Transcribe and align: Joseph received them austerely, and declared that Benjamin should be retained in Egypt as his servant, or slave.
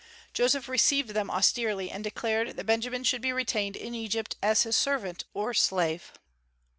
Joseph 0.33 0.67
received 0.67 1.09
them 1.11 1.29
austerely, 1.29 1.91
and 1.91 2.03
declared 2.03 2.55
that 2.57 2.63
Benjamin 2.65 3.03
should 3.03 3.21
be 3.21 3.31
retained 3.31 3.75
in 3.75 3.93
Egypt 3.93 4.35
as 4.41 4.63
his 4.63 4.75
servant, 4.75 5.25
or 5.35 5.53
slave. 5.53 6.11